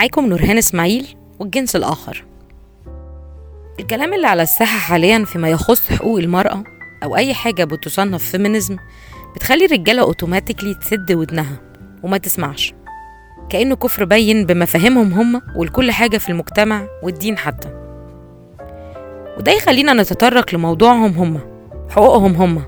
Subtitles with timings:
[0.00, 2.24] معاكم نورهان إسماعيل والجنس الآخر.
[3.80, 6.64] الكلام اللي على الساحة حاليا فيما يخص حقوق المرأة
[7.02, 8.76] أو أي حاجة بتصنف feminism
[9.36, 11.60] بتخلي الرجالة automatically تسد ودنها
[12.02, 12.74] وما تسمعش.
[13.48, 17.68] كأنه كفر بين بمفاهيمهم هم ولكل حاجة في المجتمع والدين حتى.
[19.38, 21.40] وده يخلينا نتطرق لموضوعهم هم
[21.90, 22.64] حقوقهم هم.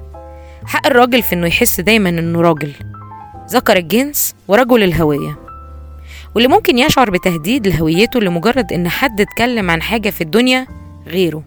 [0.65, 2.73] حق الراجل في إنه يحس دايما إنه راجل.
[3.51, 5.42] ذكر الجنس ورجل الهوية.
[6.35, 10.67] واللي ممكن يشعر بتهديد لهويته لمجرد إن حد اتكلم عن حاجة في الدنيا
[11.07, 11.43] غيره.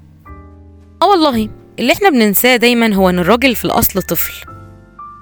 [1.02, 1.50] آه والله
[1.80, 4.34] اللي إحنا بننساه دايما هو إن الراجل في الأصل طفل.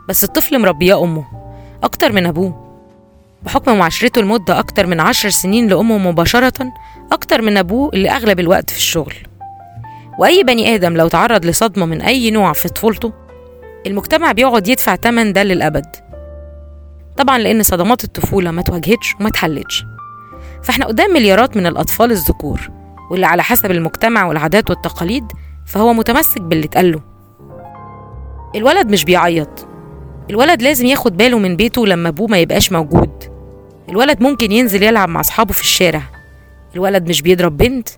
[0.09, 1.25] بس الطفل مربياه أمه
[1.83, 2.63] أكتر من أبوه.
[3.43, 6.71] بحكم معاشرته لمدة أكتر من عشر سنين لأمه مباشرة
[7.11, 9.13] أكتر من أبوه اللي أغلب الوقت في الشغل.
[10.19, 13.13] وأي بني آدم لو تعرض لصدمة من أي نوع في طفولته
[13.87, 15.95] المجتمع بيقعد يدفع تمن ده للأبد.
[17.17, 19.85] طبعا لأن صدمات الطفولة ما تواجهتش وما تحلتش.
[20.63, 22.69] فإحنا قدام مليارات من الأطفال الذكور
[23.11, 25.23] واللي على حسب المجتمع والعادات والتقاليد
[25.65, 27.01] فهو متمسك باللي اتقاله
[28.55, 29.67] الولد مش بيعيط.
[30.29, 33.23] الولد لازم ياخد باله من بيته لما أبوه ما يبقاش موجود.
[33.89, 36.01] الولد ممكن ينزل يلعب مع أصحابه في الشارع.
[36.75, 37.89] الولد مش بيضرب بنت.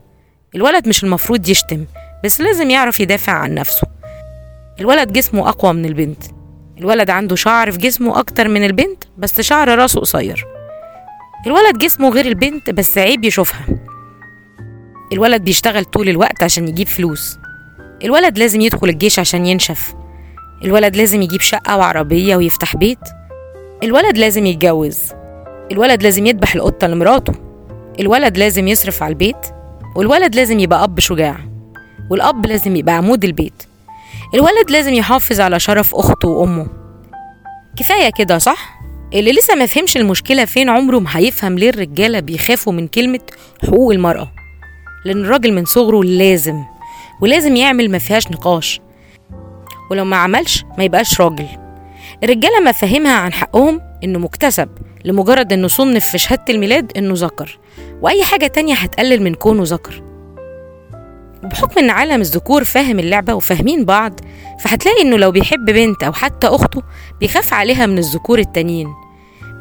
[0.55, 1.85] الولد مش المفروض يشتم
[2.23, 3.88] بس لازم يعرف يدافع عن نفسه.
[4.79, 6.23] الولد جسمه أقوى من البنت.
[6.78, 10.45] الولد عنده شعر في جسمه أكتر من البنت بس شعر راسه قصير.
[11.48, 13.66] الولد جسمه غير البنت بس عيب يشوفها.
[15.12, 17.38] الولد بيشتغل طول الوقت عشان يجيب فلوس.
[18.03, 19.94] الولد لازم يدخل الجيش عشان ينشف.
[20.64, 23.00] الولد لازم يجيب شقة وعربية ويفتح بيت.
[23.84, 25.00] الولد لازم يتجوز.
[25.72, 27.34] الولد لازم يذبح القطة لمراته.
[28.00, 29.46] الولد لازم يصرف على البيت.
[29.96, 31.38] والولد لازم يبقى أب شجاع.
[32.09, 33.64] والأب لازم يبقى عمود البيت.
[34.36, 36.67] الولد لازم يحافظ على شرف أخته وأمه.
[37.78, 38.80] كفاية كده صح؟
[39.14, 43.19] اللي لسه ما فهمش المشكلة فين عمره ما هيفهم ليه الرجالة بيخافوا من كلمة
[43.63, 44.31] حقوق المرأة.
[45.06, 46.63] لأن الراجل من صغره لازم
[47.22, 48.81] ولازم يعمل ما فيهاش نقاش.
[49.91, 51.47] ولو ما عملش ما يبقاش راجل.
[52.23, 54.69] الرجالة مفاهيمها عن حقهم إنه مكتسب
[55.06, 57.59] لمجرد إنه صنف في شهادة الميلاد إنه ذكر.
[58.02, 60.03] وأي حاجة تانية هتقلل من كونه ذكر.
[61.45, 64.19] وبحكم إن عالم الذكور فاهم اللعبة وفاهمين بعض
[64.59, 66.81] فهتلاقي إنه لو بيحب بنت أو حتى أخته
[67.19, 68.88] بيخاف عليها من الذكور التانيين.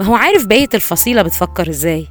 [0.00, 2.06] ما هو عارف بقية الفصيلة بتفكر إزاي.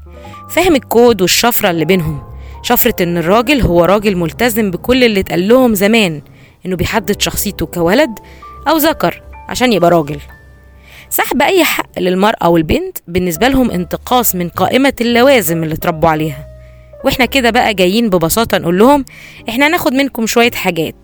[0.50, 2.24] فاهم الكود والشفرة اللي بينهم.
[2.64, 6.22] شفرة إن الراجل هو راجل ملتزم بكل اللي اتقال لهم زمان
[6.66, 8.20] إنه بيحدد شخصيته كولد
[8.68, 10.20] أو ذكر عشان يبقى راجل.
[11.10, 16.53] سحب أي حق للمرأة والبنت بالنسبة لهم انتقاص من قائمة اللوازم اللي اتربوا عليها.
[17.04, 19.06] وإحنا كده بقى جايين ببساطة نقول لهم
[19.50, 20.96] إحنا هناخد منكم شوية حاجات.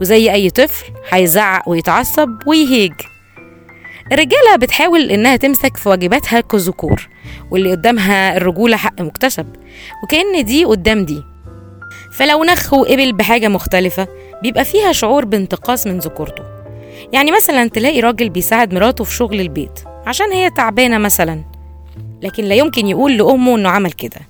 [0.00, 2.92] وزي أي طفل هيزعق ويتعصب ويهيج.
[4.12, 7.08] الرجالة بتحاول إنها تمسك في واجباتها كذكور
[7.50, 9.46] واللي قدامها الرجولة حق مكتسب
[10.04, 11.22] وكأن دي قدام دي.
[12.12, 14.08] فلو نخ وقبل بحاجة مختلفة
[14.42, 16.42] بيبقى فيها شعور بانتقاص من ذكورته.
[17.12, 21.44] يعني مثلا تلاقي راجل بيساعد مراته في شغل البيت عشان هي تعبانة مثلا
[22.22, 24.20] لكن لا يمكن يقول لأمه إنه عمل كده.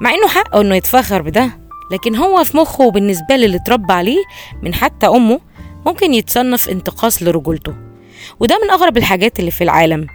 [0.00, 1.50] مع إنه حقه إنه يتفخر بده.
[1.92, 4.24] لكن هو في مخه وبالنسبة للي اتربى عليه
[4.62, 5.40] من حتى أمه
[5.86, 7.74] ممكن يتصنف انتقاص لرجولته.
[8.40, 10.06] وده من أغرب الحاجات اللي في العالم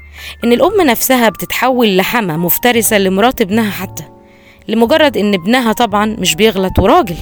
[0.43, 4.03] إن الأم نفسها بتتحول لحمى مفترسة لمرات ابنها حتى.
[4.67, 7.17] لمجرد إن ابنها طبعا مش بيغلط وراجل.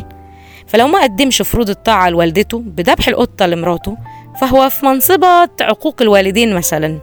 [0.67, 3.97] فلو ما قدمش فروض الطاعة لوالدته بذبح القطة لمراته
[4.41, 6.99] فهو في منصبة عقوق الوالدين مثلا.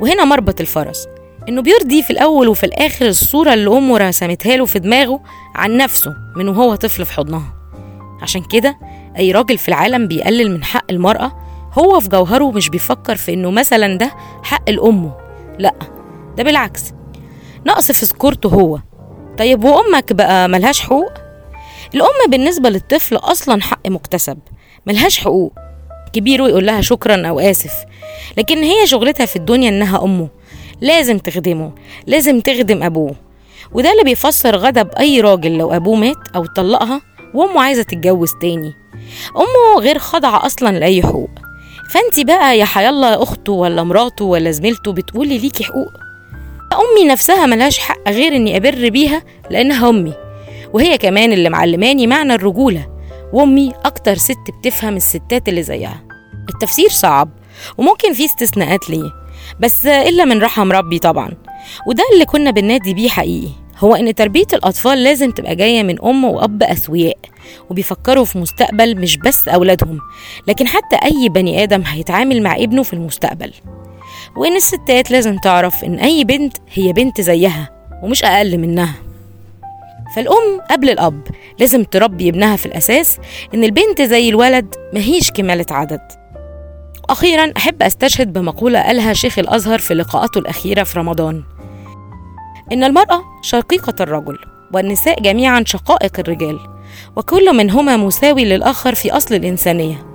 [0.00, 1.06] وهنا مربط الفرس.
[1.48, 5.20] إنه بيرضي في الأول وفي الآخر الصورة اللي أمه رسمتها له في دماغه
[5.54, 7.54] عن نفسه من وهو طفل في حضنها.
[8.22, 8.78] عشان كده
[9.18, 11.32] أي راجل في العالم بيقلل من حق المرأة
[11.78, 15.12] هو في جوهره مش بيفكر في إنه مثلا ده حق الأم
[15.58, 15.74] لأ
[16.36, 16.82] ده بالعكس.
[17.66, 18.78] نقص في ذكورته هو.
[19.38, 21.12] طيب وأمك بقى ملهاش حقوق؟
[21.94, 24.38] الأم بالنسبة للطفل أصلا حق مكتسب
[24.86, 25.52] ملهاش حقوق.
[26.12, 27.72] كبيره يقول لها شكرا أو آسف.
[28.36, 30.28] لكن هي شغلتها في الدنيا إنها أمه.
[30.80, 31.72] لازم تخدمه
[32.06, 33.14] لازم تخدم أبوه.
[33.72, 37.02] وده اللي بيفسر غضب أي راجل لو أبوه مات أو طلقها
[37.34, 38.72] وأمه عايزة تتجوز تاني.
[39.36, 41.30] أمه غير خاضعة أصلا لأي حقوق.
[41.90, 45.92] فأنت بقى يا حيالله أخته ولا مراته ولا زميلته بتقولي ليكي حقوق.
[46.72, 50.14] أمي نفسها ملهاش حق غير إني أبر بيها لأنها أمي.
[50.72, 52.88] وهي كمان اللي معلماني معنى الرجولة.
[53.32, 56.04] وأمي أكتر ست بتفهم الستات اللي زيها.
[56.48, 57.28] التفسير صعب
[57.78, 59.17] وممكن فيه استثناءات ليه.
[59.60, 61.30] بس إلا من رحم ربي طبعا.
[61.86, 63.48] وده اللي كنا بننادي بيه حقيقي.
[63.78, 67.16] هو إن تربية الأطفال لازم تبقى جاية من أم وأب أسوياء
[67.70, 69.98] وبيفكروا في مستقبل مش بس أولادهم
[70.46, 73.52] لكن حتى أي بني آدم هيتعامل مع ابنه في المستقبل.
[74.36, 77.70] وإن الستات لازم تعرف إن أي بنت هي بنت زيها
[78.02, 78.94] ومش أقل منها.
[80.16, 81.20] فالأم قبل الأب
[81.60, 83.18] لازم تربي ابنها في الأساس
[83.54, 86.00] إن البنت زي الولد مهيش كمالة عدد.
[87.10, 91.42] أخيرا أحب أستشهد بمقولة قالها شيخ الأزهر في لقاءاته الأخيرة في رمضان.
[92.72, 94.38] إن المرأة شقيقة الرجل
[94.74, 96.58] والنساء جميعا شقائق الرجال
[97.16, 100.06] وكل منهما مساوي للآخر في أصل الإنسانية.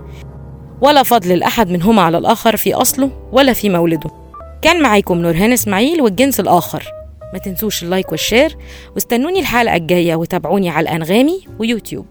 [0.82, 4.10] ولا فضل لأحد منهما على الآخر في أصله ولا في مولده.
[4.62, 6.84] كان معاكم نورهان إسماعيل والجنس الآخر.
[7.34, 8.58] ما تنسوش ال like وال share
[8.96, 12.06] واستنوني الحلقة الجاية وتابعوني على الأنغامي ويوتيوب.